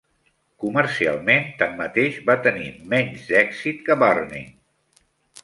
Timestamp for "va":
2.31-2.37